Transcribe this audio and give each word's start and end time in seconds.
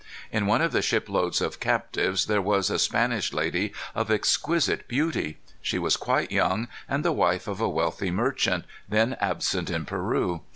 In 0.31 0.47
one 0.47 0.61
of 0.61 0.71
the 0.71 0.81
shiploads 0.81 1.41
of 1.41 1.59
captives 1.59 2.25
there 2.25 2.41
was 2.41 2.71
a 2.71 2.79
Spanish 2.79 3.33
lady 3.33 3.71
of 3.93 4.09
exquisite 4.09 4.87
beauty. 4.87 5.37
She 5.61 5.77
was 5.77 5.95
quite 5.95 6.31
young, 6.31 6.69
and 6.89 7.05
the 7.05 7.11
wife 7.11 7.47
of 7.47 7.61
a 7.61 7.69
wealthy 7.69 8.09
merchant, 8.09 8.65
then 8.89 9.15
absent 9.21 9.69
in 9.69 9.85
Peru. 9.85 10.41